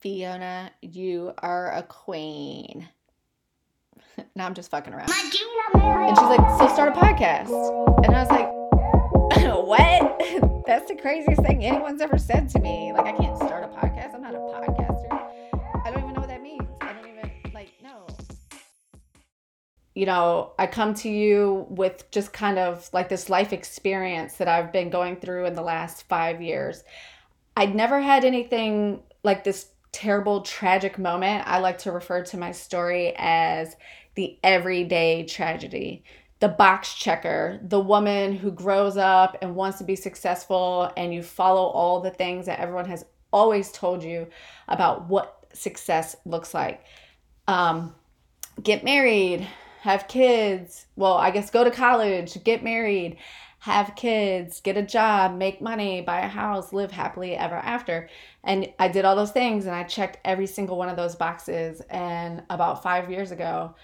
Fiona, 0.00 0.70
you 0.80 1.32
are 1.38 1.72
a 1.72 1.82
queen. 1.82 2.88
now 4.36 4.46
I'm 4.46 4.54
just 4.54 4.70
fucking 4.70 4.94
around. 4.94 5.10
And 5.10 5.32
she's 5.32 6.28
like, 6.28 6.58
so 6.58 6.68
start 6.72 6.96
a 6.96 7.00
podcast. 7.00 7.48
And 8.04 8.14
I 8.14 8.22
was 8.22 8.30
like, 8.30 8.48
what? 9.66 10.62
That's 10.66 10.88
the 10.88 10.96
craziest 10.96 11.42
thing 11.42 11.64
anyone's 11.64 12.00
ever 12.00 12.16
said 12.16 12.48
to 12.50 12.60
me. 12.60 12.92
Like, 12.92 13.06
I 13.06 13.12
can't 13.12 13.36
start 13.36 13.64
a 13.64 13.68
podcast. 13.68 14.14
I'm 14.14 14.22
not 14.22 14.34
a 14.34 14.38
podcaster. 14.38 15.12
I 15.84 15.90
don't 15.90 16.02
even 16.02 16.14
know 16.14 16.20
what 16.20 16.28
that 16.28 16.42
means. 16.42 16.62
I 16.80 16.92
don't 16.92 17.08
even, 17.08 17.52
like, 17.52 17.72
no. 17.82 18.06
You 19.96 20.06
know, 20.06 20.52
I 20.60 20.68
come 20.68 20.94
to 20.94 21.08
you 21.08 21.66
with 21.70 22.08
just 22.12 22.32
kind 22.32 22.58
of 22.58 22.88
like 22.92 23.08
this 23.08 23.28
life 23.28 23.52
experience 23.52 24.34
that 24.36 24.46
I've 24.46 24.72
been 24.72 24.90
going 24.90 25.16
through 25.16 25.46
in 25.46 25.54
the 25.54 25.62
last 25.62 26.06
five 26.08 26.40
years. 26.40 26.84
I'd 27.56 27.74
never 27.74 28.00
had 28.00 28.24
anything 28.24 29.02
like 29.24 29.42
this 29.42 29.66
terrible, 29.98 30.42
tragic 30.42 30.96
moment, 30.96 31.42
I 31.44 31.58
like 31.58 31.78
to 31.78 31.90
refer 31.90 32.22
to 32.22 32.36
my 32.36 32.52
story 32.52 33.14
as 33.16 33.74
the 34.14 34.38
everyday 34.44 35.24
tragedy. 35.24 36.04
The 36.38 36.48
box 36.48 36.94
checker, 36.94 37.58
the 37.64 37.80
woman 37.80 38.36
who 38.36 38.52
grows 38.52 38.96
up 38.96 39.36
and 39.42 39.56
wants 39.56 39.78
to 39.78 39.84
be 39.84 39.96
successful, 39.96 40.92
and 40.96 41.12
you 41.12 41.24
follow 41.24 41.66
all 41.66 42.00
the 42.00 42.12
things 42.12 42.46
that 42.46 42.60
everyone 42.60 42.88
has 42.88 43.04
always 43.32 43.72
told 43.72 44.04
you 44.04 44.28
about 44.68 45.08
what 45.08 45.46
success 45.52 46.14
looks 46.24 46.54
like. 46.54 46.84
Um, 47.48 47.92
get 48.62 48.84
married, 48.84 49.48
have 49.80 50.06
kids. 50.06 50.86
Well, 50.94 51.14
I 51.14 51.32
guess 51.32 51.50
go 51.50 51.64
to 51.64 51.72
college, 51.72 52.42
get 52.44 52.62
married, 52.62 53.16
have 53.60 53.96
kids, 53.96 54.60
get 54.60 54.76
a 54.76 54.82
job, 54.82 55.36
make 55.36 55.60
money, 55.60 56.00
buy 56.00 56.20
a 56.20 56.28
house, 56.28 56.72
live 56.72 56.92
happily 56.92 57.34
ever 57.34 57.56
after. 57.56 58.08
And 58.44 58.72
I 58.78 58.88
did 58.88 59.04
all 59.04 59.16
those 59.16 59.32
things 59.32 59.66
and 59.66 59.74
I 59.74 59.82
checked 59.82 60.18
every 60.24 60.46
single 60.46 60.78
one 60.78 60.88
of 60.88 60.96
those 60.96 61.16
boxes. 61.16 61.82
And 61.90 62.42
about 62.50 62.82
five 62.82 63.10
years 63.10 63.32
ago, 63.32 63.74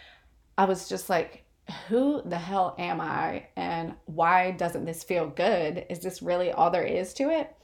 I 0.57 0.67
was 0.67 0.89
just 0.89 1.11
like, 1.11 1.45
who 1.89 2.23
the 2.25 2.39
hell 2.39 2.77
am 2.79 3.01
I? 3.01 3.47
And 3.57 3.95
why 4.05 4.53
doesn't 4.53 4.85
this 4.85 5.03
feel 5.03 5.29
good? 5.29 5.87
Is 5.91 6.01
this 6.01 6.23
really 6.23 6.53
all 6.53 6.71
there 6.71 6.85
is 6.85 7.13
to 7.15 7.31
it? 7.31 7.55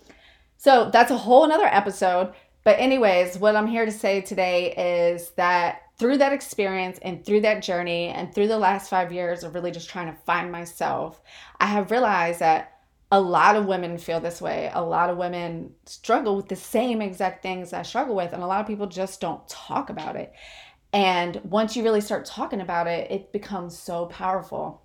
So 0.56 0.90
that's 0.92 1.10
a 1.10 1.18
whole 1.18 1.44
another 1.44 1.66
episode. 1.66 2.34
But, 2.64 2.78
anyways, 2.78 3.38
what 3.38 3.56
I'm 3.56 3.66
here 3.66 3.86
to 3.86 3.92
say 3.92 4.20
today 4.20 4.74
is 5.14 5.30
that 5.30 5.82
through 6.00 6.16
that 6.16 6.32
experience 6.32 6.98
and 7.02 7.22
through 7.26 7.42
that 7.42 7.62
journey 7.62 8.08
and 8.08 8.34
through 8.34 8.48
the 8.48 8.56
last 8.56 8.88
five 8.88 9.12
years 9.12 9.44
of 9.44 9.54
really 9.54 9.70
just 9.70 9.90
trying 9.90 10.10
to 10.10 10.18
find 10.22 10.50
myself, 10.50 11.20
I 11.60 11.66
have 11.66 11.90
realized 11.90 12.40
that 12.40 12.78
a 13.12 13.20
lot 13.20 13.54
of 13.54 13.66
women 13.66 13.98
feel 13.98 14.18
this 14.18 14.40
way. 14.40 14.70
A 14.72 14.82
lot 14.82 15.10
of 15.10 15.18
women 15.18 15.74
struggle 15.84 16.36
with 16.36 16.48
the 16.48 16.56
same 16.56 17.02
exact 17.02 17.42
things 17.42 17.74
I 17.74 17.82
struggle 17.82 18.16
with, 18.16 18.32
and 18.32 18.42
a 18.42 18.46
lot 18.46 18.62
of 18.62 18.66
people 18.66 18.86
just 18.86 19.20
don't 19.20 19.46
talk 19.46 19.90
about 19.90 20.16
it. 20.16 20.32
And 20.94 21.38
once 21.44 21.76
you 21.76 21.82
really 21.82 22.00
start 22.00 22.24
talking 22.24 22.62
about 22.62 22.86
it, 22.86 23.10
it 23.10 23.30
becomes 23.30 23.78
so 23.78 24.06
powerful. 24.06 24.80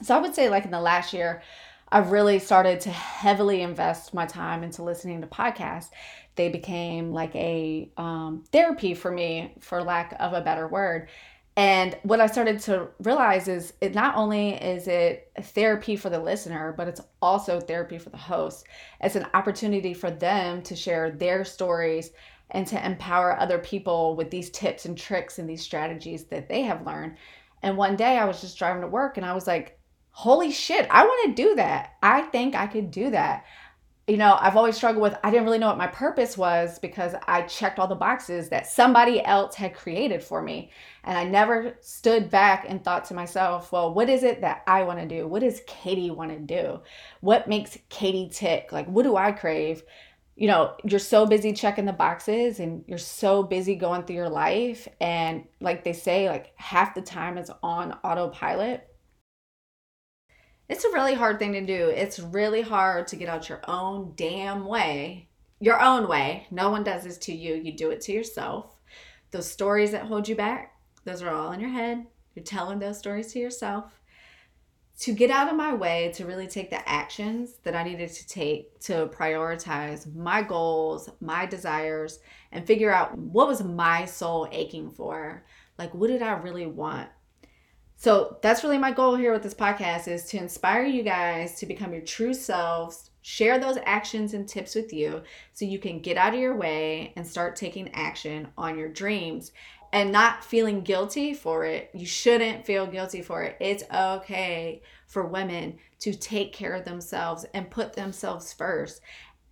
So 0.00 0.16
I 0.16 0.20
would 0.20 0.34
say, 0.34 0.48
like 0.48 0.64
in 0.64 0.70
the 0.70 0.80
last 0.80 1.12
year, 1.12 1.42
I've 1.90 2.10
really 2.10 2.38
started 2.38 2.80
to 2.82 2.90
heavily 2.90 3.62
invest 3.62 4.12
my 4.12 4.26
time 4.26 4.62
into 4.62 4.82
listening 4.82 5.20
to 5.20 5.26
podcasts. 5.26 5.90
They 6.34 6.48
became 6.48 7.12
like 7.12 7.34
a 7.34 7.90
um, 7.96 8.44
therapy 8.52 8.94
for 8.94 9.10
me, 9.10 9.54
for 9.60 9.82
lack 9.82 10.14
of 10.20 10.32
a 10.32 10.40
better 10.40 10.68
word. 10.68 11.08
And 11.56 11.98
what 12.04 12.20
I 12.20 12.28
started 12.28 12.60
to 12.60 12.88
realize 13.00 13.48
is 13.48 13.72
it 13.80 13.92
not 13.92 14.14
only 14.14 14.50
is 14.50 14.86
it 14.86 15.32
therapy 15.40 15.96
for 15.96 16.08
the 16.08 16.20
listener, 16.20 16.72
but 16.76 16.86
it's 16.86 17.00
also 17.20 17.58
therapy 17.58 17.98
for 17.98 18.10
the 18.10 18.16
host. 18.16 18.66
It's 19.00 19.16
an 19.16 19.26
opportunity 19.34 19.92
for 19.92 20.10
them 20.10 20.62
to 20.62 20.76
share 20.76 21.10
their 21.10 21.44
stories 21.44 22.12
and 22.50 22.66
to 22.68 22.86
empower 22.86 23.38
other 23.38 23.58
people 23.58 24.14
with 24.14 24.30
these 24.30 24.50
tips 24.50 24.84
and 24.84 24.96
tricks 24.96 25.38
and 25.38 25.50
these 25.50 25.62
strategies 25.62 26.26
that 26.26 26.48
they 26.48 26.62
have 26.62 26.86
learned. 26.86 27.16
And 27.62 27.76
one 27.76 27.96
day 27.96 28.18
I 28.18 28.24
was 28.24 28.40
just 28.40 28.56
driving 28.56 28.82
to 28.82 28.88
work 28.88 29.16
and 29.16 29.26
I 29.26 29.34
was 29.34 29.48
like, 29.48 29.77
holy 30.18 30.50
shit, 30.50 30.84
I 30.90 31.04
want 31.04 31.36
to 31.36 31.42
do 31.42 31.54
that. 31.54 31.92
I 32.02 32.22
think 32.22 32.56
I 32.56 32.66
could 32.66 32.90
do 32.90 33.10
that. 33.10 33.44
You 34.08 34.16
know, 34.16 34.36
I've 34.40 34.56
always 34.56 34.74
struggled 34.74 35.02
with, 35.02 35.16
I 35.22 35.30
didn't 35.30 35.44
really 35.44 35.60
know 35.60 35.68
what 35.68 35.78
my 35.78 35.86
purpose 35.86 36.36
was 36.36 36.80
because 36.80 37.14
I 37.28 37.42
checked 37.42 37.78
all 37.78 37.86
the 37.86 37.94
boxes 37.94 38.48
that 38.48 38.66
somebody 38.66 39.24
else 39.24 39.54
had 39.54 39.76
created 39.76 40.20
for 40.20 40.42
me. 40.42 40.72
And 41.04 41.16
I 41.16 41.22
never 41.22 41.76
stood 41.82 42.30
back 42.30 42.66
and 42.68 42.82
thought 42.82 43.04
to 43.04 43.14
myself, 43.14 43.70
well, 43.70 43.94
what 43.94 44.10
is 44.10 44.24
it 44.24 44.40
that 44.40 44.64
I 44.66 44.82
want 44.82 44.98
to 44.98 45.06
do? 45.06 45.28
What 45.28 45.42
does 45.42 45.62
Katie 45.68 46.10
want 46.10 46.32
to 46.32 46.40
do? 46.40 46.80
What 47.20 47.46
makes 47.46 47.78
Katie 47.88 48.28
tick? 48.28 48.72
Like, 48.72 48.88
what 48.88 49.04
do 49.04 49.16
I 49.16 49.30
crave? 49.30 49.84
You 50.34 50.48
know, 50.48 50.74
you're 50.82 50.98
so 50.98 51.26
busy 51.26 51.52
checking 51.52 51.84
the 51.84 51.92
boxes 51.92 52.58
and 52.58 52.82
you're 52.88 52.98
so 52.98 53.44
busy 53.44 53.76
going 53.76 54.02
through 54.02 54.16
your 54.16 54.28
life. 54.28 54.88
And 55.00 55.44
like 55.60 55.84
they 55.84 55.92
say, 55.92 56.28
like 56.28 56.54
half 56.56 56.96
the 56.96 57.02
time 57.02 57.38
is 57.38 57.52
on 57.62 57.92
autopilot 58.02 58.87
it's 60.68 60.84
a 60.84 60.92
really 60.92 61.14
hard 61.14 61.38
thing 61.38 61.52
to 61.54 61.64
do. 61.64 61.88
It's 61.88 62.18
really 62.18 62.60
hard 62.60 63.08
to 63.08 63.16
get 63.16 63.28
out 63.28 63.48
your 63.48 63.62
own 63.66 64.12
damn 64.16 64.66
way, 64.66 65.28
your 65.60 65.80
own 65.80 66.08
way. 66.08 66.46
No 66.50 66.70
one 66.70 66.84
does 66.84 67.04
this 67.04 67.18
to 67.18 67.34
you, 67.34 67.54
you 67.54 67.72
do 67.72 67.90
it 67.90 68.00
to 68.02 68.12
yourself. 68.12 68.76
Those 69.30 69.50
stories 69.50 69.92
that 69.92 70.04
hold 70.04 70.28
you 70.28 70.36
back, 70.36 70.74
those 71.04 71.22
are 71.22 71.30
all 71.30 71.52
in 71.52 71.60
your 71.60 71.70
head. 71.70 72.06
You're 72.34 72.44
telling 72.44 72.78
those 72.78 72.98
stories 72.98 73.32
to 73.32 73.38
yourself. 73.38 73.98
To 75.00 75.12
get 75.12 75.30
out 75.30 75.48
of 75.48 75.56
my 75.56 75.74
way, 75.74 76.12
to 76.16 76.26
really 76.26 76.48
take 76.48 76.70
the 76.70 76.86
actions 76.88 77.54
that 77.62 77.76
I 77.76 77.84
needed 77.84 78.10
to 78.10 78.26
take 78.26 78.80
to 78.80 79.06
prioritize 79.06 80.12
my 80.14 80.42
goals, 80.42 81.08
my 81.20 81.46
desires, 81.46 82.18
and 82.52 82.66
figure 82.66 82.92
out 82.92 83.16
what 83.16 83.46
was 83.46 83.62
my 83.62 84.04
soul 84.04 84.48
aching 84.50 84.90
for. 84.90 85.44
Like, 85.78 85.94
what 85.94 86.08
did 86.08 86.20
I 86.20 86.32
really 86.32 86.66
want? 86.66 87.08
So 88.00 88.38
that's 88.42 88.62
really 88.62 88.78
my 88.78 88.92
goal 88.92 89.16
here 89.16 89.32
with 89.32 89.42
this 89.42 89.54
podcast 89.54 90.06
is 90.06 90.26
to 90.26 90.38
inspire 90.38 90.84
you 90.84 91.02
guys 91.02 91.56
to 91.56 91.66
become 91.66 91.92
your 91.92 92.02
true 92.02 92.32
selves, 92.32 93.10
share 93.22 93.58
those 93.58 93.76
actions 93.84 94.34
and 94.34 94.48
tips 94.48 94.76
with 94.76 94.92
you 94.92 95.22
so 95.52 95.64
you 95.64 95.80
can 95.80 95.98
get 95.98 96.16
out 96.16 96.32
of 96.32 96.38
your 96.38 96.54
way 96.54 97.12
and 97.16 97.26
start 97.26 97.56
taking 97.56 97.92
action 97.94 98.46
on 98.56 98.78
your 98.78 98.88
dreams 98.88 99.50
and 99.92 100.12
not 100.12 100.44
feeling 100.44 100.82
guilty 100.82 101.34
for 101.34 101.64
it. 101.64 101.90
You 101.92 102.06
shouldn't 102.06 102.64
feel 102.64 102.86
guilty 102.86 103.20
for 103.20 103.42
it. 103.42 103.56
It's 103.58 103.82
okay 103.92 104.80
for 105.08 105.26
women 105.26 105.76
to 105.98 106.14
take 106.14 106.52
care 106.52 106.74
of 106.74 106.84
themselves 106.84 107.46
and 107.52 107.68
put 107.68 107.94
themselves 107.94 108.52
first. 108.52 109.00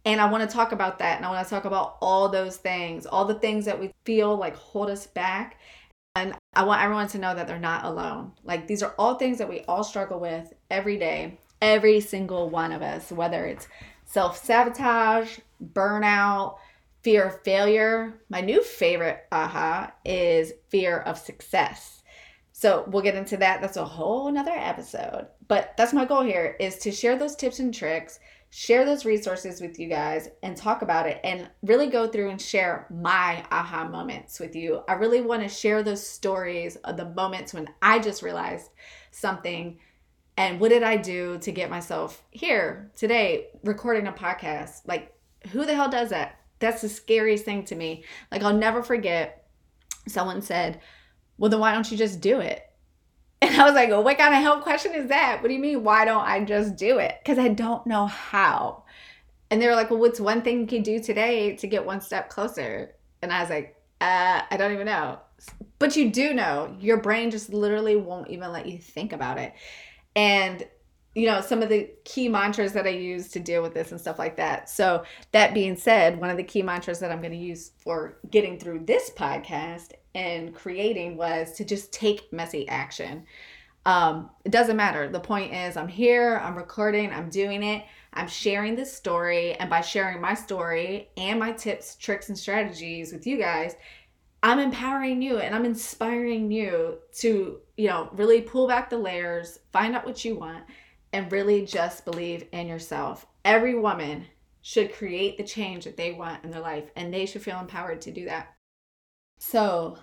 And 0.04 0.20
I 0.20 0.30
want 0.30 0.48
to 0.48 0.56
talk 0.56 0.70
about 0.70 1.00
that. 1.00 1.16
And 1.16 1.26
I 1.26 1.30
want 1.30 1.44
to 1.44 1.50
talk 1.52 1.64
about 1.64 1.96
all 2.00 2.28
those 2.28 2.58
things, 2.58 3.06
all 3.06 3.24
the 3.24 3.34
things 3.34 3.64
that 3.64 3.80
we 3.80 3.92
feel 4.04 4.36
like 4.36 4.54
hold 4.54 4.88
us 4.88 5.08
back 5.08 5.58
I 6.56 6.62
want 6.64 6.82
everyone 6.82 7.08
to 7.08 7.18
know 7.18 7.34
that 7.34 7.46
they're 7.46 7.58
not 7.58 7.84
alone. 7.84 8.32
Like 8.42 8.66
these 8.66 8.82
are 8.82 8.94
all 8.98 9.16
things 9.16 9.36
that 9.38 9.48
we 9.48 9.60
all 9.68 9.84
struggle 9.84 10.18
with 10.18 10.54
every 10.70 10.96
day, 10.96 11.38
every 11.60 12.00
single 12.00 12.48
one 12.48 12.72
of 12.72 12.80
us, 12.80 13.12
whether 13.12 13.44
it's 13.44 13.68
self 14.06 14.42
sabotage, 14.42 15.38
burnout, 15.62 16.56
fear 17.02 17.24
of 17.24 17.42
failure. 17.42 18.14
My 18.30 18.40
new 18.40 18.62
favorite 18.62 19.26
aha 19.30 19.92
is 20.04 20.54
fear 20.70 21.00
of 21.00 21.18
success. 21.18 22.02
So 22.52 22.84
we'll 22.88 23.02
get 23.02 23.16
into 23.16 23.36
that. 23.36 23.60
That's 23.60 23.76
a 23.76 23.84
whole 23.84 24.32
nother 24.32 24.50
episode. 24.50 25.26
But 25.48 25.74
that's 25.76 25.92
my 25.92 26.06
goal 26.06 26.22
here 26.22 26.56
is 26.58 26.78
to 26.78 26.90
share 26.90 27.18
those 27.18 27.36
tips 27.36 27.58
and 27.58 27.72
tricks 27.72 28.18
share 28.50 28.84
those 28.84 29.04
resources 29.04 29.60
with 29.60 29.78
you 29.78 29.88
guys 29.88 30.28
and 30.42 30.56
talk 30.56 30.82
about 30.82 31.06
it 31.06 31.20
and 31.24 31.48
really 31.62 31.88
go 31.88 32.06
through 32.06 32.30
and 32.30 32.40
share 32.40 32.86
my 32.90 33.44
aha 33.50 33.86
moments 33.88 34.40
with 34.40 34.56
you. 34.56 34.82
I 34.88 34.94
really 34.94 35.20
want 35.20 35.42
to 35.42 35.48
share 35.48 35.82
those 35.82 36.06
stories 36.06 36.76
of 36.76 36.96
the 36.96 37.10
moments 37.10 37.52
when 37.52 37.68
I 37.82 37.98
just 37.98 38.22
realized 38.22 38.70
something 39.10 39.78
and 40.36 40.60
what 40.60 40.68
did 40.68 40.82
I 40.82 40.96
do 40.96 41.38
to 41.38 41.52
get 41.52 41.70
myself 41.70 42.22
here 42.30 42.90
today 42.94 43.48
recording 43.64 44.06
a 44.06 44.12
podcast? 44.12 44.82
Like, 44.86 45.14
who 45.50 45.64
the 45.64 45.74
hell 45.74 45.88
does 45.88 46.10
that? 46.10 46.40
That's 46.58 46.82
the 46.82 46.88
scariest 46.88 47.44
thing 47.44 47.64
to 47.64 47.74
me. 47.74 48.04
Like, 48.30 48.42
I'll 48.42 48.56
never 48.56 48.82
forget 48.82 49.48
someone 50.06 50.42
said, 50.42 50.80
Well, 51.38 51.50
then 51.50 51.60
why 51.60 51.72
don't 51.72 51.90
you 51.90 51.96
just 51.96 52.20
do 52.20 52.40
it? 52.40 52.62
And 53.42 53.54
I 53.54 53.64
was 53.64 53.74
like, 53.74 53.90
what 53.90 54.18
kind 54.18 54.34
of 54.34 54.40
help 54.40 54.62
question 54.62 54.94
is 54.94 55.08
that? 55.08 55.42
What 55.42 55.48
do 55.48 55.54
you 55.54 55.60
mean? 55.60 55.84
Why 55.84 56.04
don't 56.04 56.24
I 56.24 56.42
just 56.44 56.76
do 56.76 56.98
it? 56.98 57.16
Because 57.22 57.38
I 57.38 57.48
don't 57.48 57.86
know 57.86 58.06
how. 58.06 58.84
And 59.50 59.60
they 59.60 59.68
were 59.68 59.74
like, 59.74 59.90
well, 59.90 60.00
what's 60.00 60.18
one 60.18 60.42
thing 60.42 60.60
you 60.60 60.66
can 60.66 60.82
do 60.82 61.00
today 61.00 61.54
to 61.56 61.66
get 61.66 61.84
one 61.84 62.00
step 62.00 62.30
closer? 62.30 62.94
And 63.22 63.32
I 63.32 63.40
was 63.40 63.50
like, 63.50 63.76
uh, 64.00 64.42
I 64.50 64.56
don't 64.56 64.72
even 64.72 64.86
know. 64.86 65.18
But 65.78 65.96
you 65.96 66.10
do 66.10 66.32
know. 66.32 66.74
Your 66.80 66.96
brain 66.96 67.30
just 67.30 67.52
literally 67.52 67.96
won't 67.96 68.30
even 68.30 68.50
let 68.52 68.66
you 68.66 68.78
think 68.78 69.12
about 69.12 69.38
it. 69.38 69.52
And 70.14 70.66
you 71.16 71.24
know, 71.24 71.40
some 71.40 71.62
of 71.62 71.70
the 71.70 71.88
key 72.04 72.28
mantras 72.28 72.74
that 72.74 72.86
I 72.86 72.90
use 72.90 73.28
to 73.28 73.40
deal 73.40 73.62
with 73.62 73.72
this 73.72 73.90
and 73.90 73.98
stuff 73.98 74.18
like 74.18 74.36
that. 74.36 74.68
So, 74.68 75.02
that 75.32 75.54
being 75.54 75.74
said, 75.74 76.20
one 76.20 76.28
of 76.28 76.36
the 76.36 76.44
key 76.44 76.62
mantras 76.62 76.98
that 76.98 77.10
I'm 77.10 77.20
going 77.20 77.32
to 77.32 77.38
use 77.38 77.72
for 77.78 78.18
getting 78.30 78.58
through 78.58 78.80
this 78.80 79.10
podcast 79.16 79.92
and 80.14 80.54
creating 80.54 81.16
was 81.16 81.52
to 81.54 81.64
just 81.64 81.90
take 81.90 82.30
messy 82.34 82.68
action. 82.68 83.24
Um, 83.86 84.28
it 84.44 84.52
doesn't 84.52 84.76
matter. 84.76 85.08
The 85.08 85.18
point 85.18 85.54
is, 85.54 85.78
I'm 85.78 85.88
here, 85.88 86.38
I'm 86.44 86.54
recording, 86.54 87.10
I'm 87.10 87.30
doing 87.30 87.62
it, 87.62 87.84
I'm 88.12 88.28
sharing 88.28 88.76
this 88.76 88.92
story. 88.92 89.54
And 89.54 89.70
by 89.70 89.80
sharing 89.80 90.20
my 90.20 90.34
story 90.34 91.08
and 91.16 91.40
my 91.40 91.52
tips, 91.52 91.96
tricks, 91.96 92.28
and 92.28 92.36
strategies 92.36 93.12
with 93.12 93.26
you 93.26 93.38
guys, 93.38 93.74
I'm 94.42 94.58
empowering 94.58 95.22
you 95.22 95.38
and 95.38 95.54
I'm 95.54 95.64
inspiring 95.64 96.50
you 96.50 96.98
to, 97.14 97.60
you 97.78 97.88
know, 97.88 98.10
really 98.12 98.42
pull 98.42 98.68
back 98.68 98.90
the 98.90 98.98
layers, 98.98 99.60
find 99.72 99.96
out 99.96 100.04
what 100.04 100.24
you 100.24 100.34
want, 100.34 100.64
and 101.12 101.30
really 101.30 101.64
just 101.64 102.04
believe 102.04 102.46
in 102.52 102.68
yourself. 102.68 103.26
Every 103.44 103.74
woman 103.74 104.26
should 104.62 104.94
create 104.94 105.36
the 105.36 105.44
change 105.44 105.84
that 105.84 105.96
they 105.96 106.12
want 106.12 106.44
in 106.44 106.50
their 106.50 106.60
life, 106.60 106.90
and 106.96 107.12
they 107.12 107.26
should 107.26 107.42
feel 107.42 107.60
empowered 107.60 108.00
to 108.02 108.10
do 108.10 108.24
that. 108.24 108.54
So, 109.38 109.98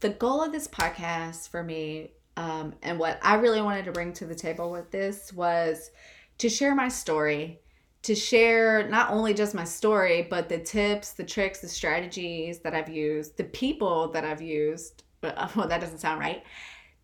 the 0.00 0.10
goal 0.10 0.42
of 0.42 0.52
this 0.52 0.68
podcast 0.68 1.48
for 1.48 1.62
me 1.62 2.10
um, 2.36 2.74
and 2.82 2.98
what 2.98 3.18
I 3.22 3.34
really 3.34 3.62
wanted 3.62 3.84
to 3.84 3.92
bring 3.92 4.12
to 4.14 4.26
the 4.26 4.34
table 4.34 4.70
with 4.70 4.90
this 4.90 5.32
was 5.32 5.90
to 6.38 6.48
share 6.48 6.74
my 6.74 6.88
story, 6.88 7.60
to 8.02 8.14
share 8.14 8.88
not 8.88 9.10
only 9.10 9.34
just 9.34 9.54
my 9.54 9.64
story, 9.64 10.26
but 10.28 10.48
the 10.48 10.58
tips, 10.58 11.12
the 11.12 11.24
tricks, 11.24 11.60
the 11.60 11.68
strategies 11.68 12.58
that 12.60 12.74
I've 12.74 12.88
used, 12.88 13.36
the 13.36 13.44
people 13.44 14.08
that 14.12 14.24
I've 14.24 14.42
used. 14.42 15.04
But 15.20 15.36
well, 15.56 15.68
that 15.68 15.80
doesn't 15.80 15.98
sound 15.98 16.20
right. 16.20 16.42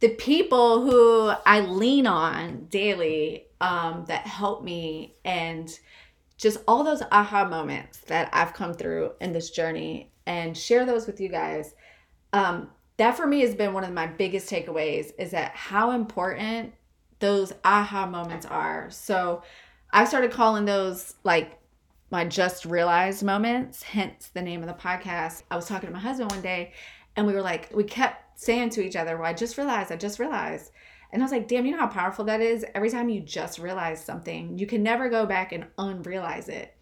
The 0.01 0.11
people 0.11 0.83
who 0.83 1.33
I 1.47 1.61
lean 1.61 2.07
on 2.07 2.67
daily 2.71 3.47
um, 3.61 4.05
that 4.09 4.27
help 4.27 4.65
me, 4.65 5.17
and 5.25 5.71
just 6.39 6.59
all 6.67 6.83
those 6.83 7.03
aha 7.13 7.45
moments 7.45 7.99
that 8.01 8.31
I've 8.33 8.55
come 8.55 8.73
through 8.73 9.13
in 9.21 9.33
this 9.33 9.51
journey, 9.51 10.11
and 10.27 10.57
share 10.57 10.87
those 10.87 11.07
with 11.07 11.21
you 11.21 11.29
guys. 11.29 11.75
Um, 12.33 12.71
that 12.97 13.17
for 13.17 13.27
me 13.27 13.41
has 13.41 13.55
been 13.55 13.73
one 13.73 13.85
of 13.85 13.93
my 13.93 14.07
biggest 14.07 14.51
takeaways 14.51 15.13
is 15.19 15.31
that 15.31 15.53
how 15.53 15.93
important 15.93 16.75
those 17.19 17.53
aha 17.65 18.07
moments 18.07 18.45
are. 18.47 18.91
So 18.91 19.43
I 19.93 20.05
started 20.05 20.31
calling 20.33 20.65
those 20.65 21.15
like 21.25 21.59
my 22.11 22.25
just 22.25 22.65
realized 22.65 23.23
moments, 23.23 23.83
hence 23.83 24.31
the 24.35 24.43
name 24.43 24.63
of 24.63 24.69
the 24.69 24.75
podcast. 24.75 25.45
I 25.51 25.57
was 25.57 25.67
talking 25.67 25.89
to 25.89 25.93
my 25.93 26.01
husband 26.01 26.31
one 26.31 26.43
day 26.43 26.73
and 27.17 27.27
we 27.27 27.33
were 27.33 27.43
like, 27.43 27.71
we 27.75 27.85
kept 27.85 28.30
saying 28.41 28.71
to 28.71 28.83
each 28.83 28.97
other, 28.97 29.19
Well, 29.19 29.27
I 29.27 29.35
just 29.35 29.59
realized, 29.59 29.93
I 29.93 29.97
just 29.97 30.19
realized. 30.19 30.73
And 31.13 31.21
I 31.21 31.25
was 31.25 31.33
like, 31.33 31.49
damn, 31.49 31.67
you 31.67 31.73
know 31.73 31.79
how 31.79 31.89
powerful 31.89 32.25
that 32.27 32.41
is? 32.41 32.65
Every 32.75 32.89
time 32.89 33.09
you 33.09 33.21
just 33.21 33.59
realize 33.59 34.03
something, 34.03 34.57
you 34.57 34.67
can 34.67 34.83
never 34.83 35.11
go 35.11 35.27
back 35.27 35.53
and 35.53 35.67
unrealize 35.77 36.49
it. 36.49 36.75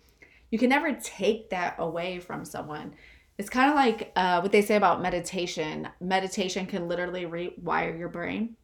You 0.50 0.58
can 0.58 0.68
never 0.68 0.92
take 0.92 1.50
that 1.50 1.76
away 1.78 2.20
from 2.20 2.44
someone. 2.44 2.94
It's 3.38 3.50
kind 3.50 3.70
of 3.70 3.76
like 3.76 4.12
uh, 4.14 4.40
what 4.40 4.52
they 4.52 4.62
say 4.62 4.76
about 4.76 5.02
meditation. 5.02 5.88
Meditation 6.00 6.66
can 6.66 6.88
literally 6.88 7.24
rewire 7.24 7.98
your 7.98 8.08
brain. 8.08 8.56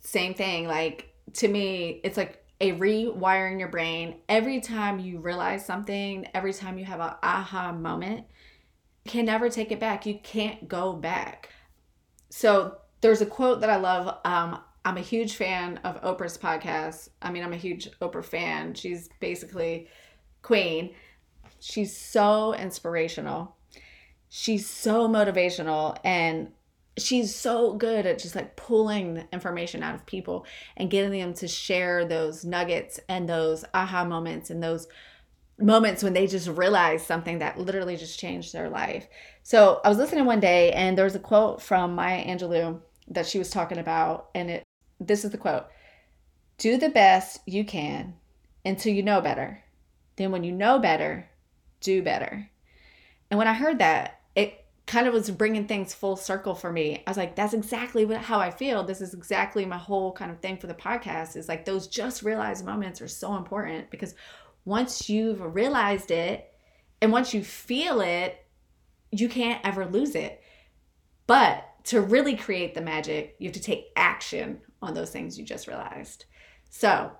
Same 0.00 0.34
thing. 0.34 0.66
Like 0.66 1.14
to 1.34 1.48
me, 1.48 2.00
it's 2.04 2.16
like 2.16 2.44
a 2.60 2.72
rewiring 2.72 3.60
your 3.60 3.68
brain. 3.68 4.16
Every 4.28 4.60
time 4.60 4.98
you 4.98 5.20
realize 5.20 5.64
something, 5.64 6.26
every 6.34 6.52
time 6.52 6.78
you 6.78 6.84
have 6.84 7.00
an 7.00 7.14
aha 7.22 7.72
moment, 7.72 8.26
can 9.06 9.24
never 9.24 9.48
take 9.48 9.72
it 9.72 9.80
back. 9.80 10.04
You 10.04 10.18
can't 10.22 10.68
go 10.68 10.92
back. 10.92 11.48
So 12.32 12.78
there's 13.00 13.20
a 13.20 13.26
quote 13.26 13.60
that 13.60 13.70
I 13.70 13.76
love. 13.76 14.18
Um, 14.24 14.60
I'm 14.84 14.96
a 14.96 15.00
huge 15.00 15.36
fan 15.36 15.78
of 15.84 16.00
Oprah's 16.02 16.36
podcast. 16.36 17.08
I 17.20 17.30
mean, 17.30 17.44
I'm 17.44 17.52
a 17.52 17.56
huge 17.56 17.88
Oprah 18.00 18.24
fan. 18.24 18.74
She's 18.74 19.08
basically 19.20 19.88
queen 20.42 20.90
She's 21.62 21.96
so 21.96 22.54
inspirational. 22.54 23.54
She's 24.28 24.68
so 24.68 25.06
motivational 25.06 25.96
and 26.02 26.50
she's 26.98 27.32
so 27.32 27.74
good 27.74 28.04
at 28.04 28.18
just 28.18 28.34
like 28.34 28.56
pulling 28.56 29.28
information 29.32 29.84
out 29.84 29.94
of 29.94 30.04
people 30.04 30.44
and 30.76 30.90
getting 30.90 31.12
them 31.12 31.34
to 31.34 31.46
share 31.46 32.04
those 32.04 32.44
nuggets 32.44 32.98
and 33.08 33.28
those 33.28 33.64
aha 33.72 34.04
moments 34.04 34.50
and 34.50 34.60
those 34.60 34.88
moments 35.58 36.02
when 36.02 36.12
they 36.12 36.26
just 36.26 36.48
realize 36.48 37.06
something 37.06 37.38
that 37.38 37.58
literally 37.58 37.96
just 37.96 38.18
changed 38.18 38.52
their 38.52 38.68
life. 38.68 39.06
So 39.42 39.80
I 39.84 39.88
was 39.88 39.98
listening 39.98 40.24
one 40.24 40.40
day 40.40 40.72
and 40.72 40.96
there 40.96 41.04
was 41.04 41.14
a 41.14 41.20
quote 41.20 41.62
from 41.62 41.94
Maya 41.94 42.24
Angelou 42.24 42.80
that 43.08 43.26
she 43.26 43.38
was 43.38 43.50
talking 43.50 43.78
about 43.78 44.30
and 44.34 44.50
it 44.50 44.62
this 45.00 45.24
is 45.24 45.30
the 45.30 45.38
quote. 45.38 45.66
Do 46.58 46.76
the 46.76 46.88
best 46.88 47.40
you 47.46 47.64
can 47.64 48.14
until 48.64 48.92
you 48.92 49.02
know 49.02 49.20
better. 49.20 49.64
Then 50.16 50.30
when 50.30 50.44
you 50.44 50.52
know 50.52 50.78
better, 50.78 51.28
do 51.80 52.02
better. 52.02 52.48
And 53.30 53.38
when 53.38 53.48
I 53.48 53.54
heard 53.54 53.78
that, 53.80 54.20
it 54.36 54.64
kind 54.86 55.06
of 55.06 55.14
was 55.14 55.30
bringing 55.30 55.66
things 55.66 55.94
full 55.94 56.16
circle 56.16 56.54
for 56.54 56.70
me. 56.70 57.02
I 57.06 57.10
was 57.10 57.16
like, 57.16 57.34
that's 57.34 57.54
exactly 57.54 58.04
what, 58.04 58.18
how 58.18 58.38
I 58.38 58.50
feel. 58.50 58.84
This 58.84 59.00
is 59.00 59.14
exactly 59.14 59.64
my 59.64 59.78
whole 59.78 60.12
kind 60.12 60.30
of 60.30 60.40
thing 60.40 60.56
for 60.56 60.66
the 60.66 60.74
podcast 60.74 61.36
is 61.36 61.48
like 61.48 61.64
those 61.64 61.86
just 61.86 62.22
realized 62.22 62.64
moments 62.64 63.00
are 63.00 63.08
so 63.08 63.36
important 63.36 63.90
because 63.90 64.14
once 64.64 65.08
you've 65.08 65.54
realized 65.54 66.10
it 66.10 66.52
and 67.00 67.12
once 67.12 67.34
you 67.34 67.42
feel 67.42 68.00
it, 68.00 68.44
you 69.10 69.28
can't 69.28 69.60
ever 69.64 69.86
lose 69.86 70.14
it. 70.14 70.42
But 71.26 71.64
to 71.84 72.00
really 72.00 72.36
create 72.36 72.74
the 72.74 72.80
magic, 72.80 73.36
you 73.38 73.48
have 73.48 73.54
to 73.54 73.60
take 73.60 73.86
action 73.96 74.60
on 74.80 74.94
those 74.94 75.10
things 75.10 75.38
you 75.38 75.44
just 75.44 75.66
realized. 75.66 76.26
So, 76.70 77.12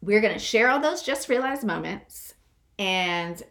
we're 0.00 0.20
going 0.20 0.34
to 0.34 0.38
share 0.38 0.70
all 0.70 0.80
those 0.80 1.02
just 1.02 1.28
realized 1.28 1.64
moments 1.64 2.34
and 2.78 3.42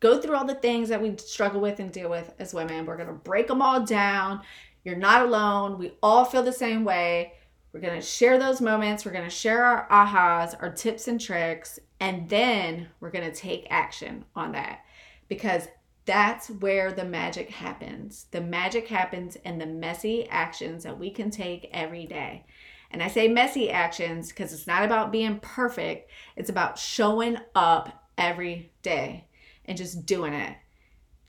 go 0.00 0.20
through 0.20 0.34
all 0.34 0.44
the 0.44 0.56
things 0.56 0.88
that 0.88 1.00
we 1.00 1.16
struggle 1.16 1.60
with 1.60 1.78
and 1.78 1.92
deal 1.92 2.10
with 2.10 2.32
as 2.38 2.52
women. 2.52 2.86
We're 2.86 2.96
going 2.96 3.08
to 3.08 3.14
break 3.14 3.46
them 3.46 3.62
all 3.62 3.84
down. 3.84 4.42
You're 4.84 4.96
not 4.96 5.22
alone. 5.22 5.78
We 5.78 5.92
all 6.02 6.24
feel 6.24 6.42
the 6.42 6.52
same 6.52 6.84
way. 6.84 7.34
We're 7.72 7.80
going 7.80 8.00
to 8.00 8.06
share 8.06 8.38
those 8.38 8.60
moments. 8.60 9.04
We're 9.04 9.12
going 9.12 9.24
to 9.24 9.30
share 9.30 9.64
our 9.64 9.88
ahas, 9.88 10.54
our 10.60 10.70
tips 10.70 11.06
and 11.06 11.20
tricks, 11.20 11.78
and 12.02 12.28
then 12.28 12.88
we're 12.98 13.12
going 13.12 13.30
to 13.30 13.34
take 13.34 13.68
action 13.70 14.24
on 14.34 14.50
that 14.52 14.80
because 15.28 15.68
that's 16.04 16.50
where 16.50 16.90
the 16.90 17.04
magic 17.04 17.48
happens. 17.48 18.26
The 18.32 18.40
magic 18.40 18.88
happens 18.88 19.36
in 19.36 19.60
the 19.60 19.66
messy 19.66 20.28
actions 20.28 20.82
that 20.82 20.98
we 20.98 21.12
can 21.12 21.30
take 21.30 21.70
every 21.72 22.06
day. 22.06 22.44
And 22.90 23.04
I 23.04 23.06
say 23.06 23.28
messy 23.28 23.70
actions 23.70 24.30
because 24.30 24.52
it's 24.52 24.66
not 24.66 24.84
about 24.84 25.12
being 25.12 25.38
perfect, 25.38 26.10
it's 26.34 26.50
about 26.50 26.76
showing 26.76 27.36
up 27.54 28.08
every 28.18 28.72
day 28.82 29.28
and 29.64 29.78
just 29.78 30.04
doing 30.04 30.32
it. 30.32 30.56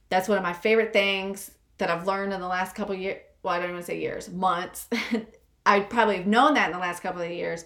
That's 0.08 0.28
one 0.28 0.38
of 0.38 0.42
my 0.42 0.54
favorite 0.54 0.92
things 0.92 1.52
that 1.78 1.88
I've 1.88 2.08
learned 2.08 2.32
in 2.32 2.40
the 2.40 2.48
last 2.48 2.74
couple 2.74 2.96
years. 2.96 3.20
Well, 3.44 3.54
I 3.54 3.60
don't 3.60 3.70
even 3.70 3.82
say 3.84 4.00
years, 4.00 4.28
months. 4.28 4.88
I 5.66 5.80
probably 5.80 6.16
have 6.16 6.26
known 6.26 6.54
that 6.54 6.66
in 6.66 6.72
the 6.72 6.80
last 6.80 7.00
couple 7.00 7.22
of 7.22 7.30
years. 7.30 7.64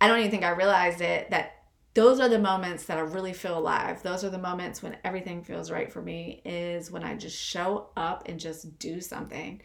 I 0.00 0.06
don't 0.06 0.20
even 0.20 0.30
think 0.30 0.44
I 0.44 0.50
realized 0.50 1.00
it 1.00 1.30
that 1.30 1.55
those 1.96 2.20
are 2.20 2.28
the 2.28 2.38
moments 2.38 2.84
that 2.84 2.98
I 2.98 3.00
really 3.00 3.32
feel 3.32 3.58
alive. 3.58 4.02
Those 4.02 4.22
are 4.22 4.28
the 4.28 4.38
moments 4.38 4.82
when 4.82 4.98
everything 5.02 5.42
feels 5.42 5.70
right 5.70 5.90
for 5.90 6.02
me 6.02 6.42
is 6.44 6.90
when 6.90 7.02
I 7.02 7.16
just 7.16 7.40
show 7.40 7.88
up 7.96 8.28
and 8.28 8.38
just 8.38 8.78
do 8.78 9.00
something. 9.00 9.62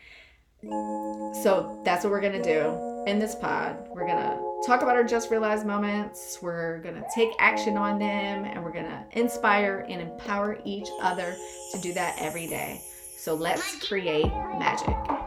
So 0.64 1.82
that's 1.84 2.06
what 2.06 2.12
we're 2.12 2.22
going 2.22 2.42
to 2.42 2.44
do 2.44 3.04
in 3.06 3.20
this 3.20 3.36
pod. 3.36 3.86
We're 3.90 4.08
going 4.08 4.18
to 4.18 4.40
talk 4.66 4.82
about 4.82 4.96
our 4.96 5.04
just 5.04 5.30
realized 5.30 5.66
moments. 5.66 6.40
We're 6.42 6.80
going 6.80 6.96
to 6.96 7.04
take 7.14 7.32
action 7.38 7.76
on 7.76 8.00
them 8.00 8.46
and 8.46 8.64
we're 8.64 8.72
going 8.72 8.86
to 8.86 9.06
inspire 9.12 9.86
and 9.90 10.02
empower 10.02 10.62
each 10.64 10.88
other 11.02 11.36
to 11.74 11.82
do 11.82 11.92
that 11.96 12.16
every 12.18 12.48
day. 12.48 12.80
So 13.18 13.34
let's 13.34 13.86
create 13.86 14.28
magic. 14.58 15.21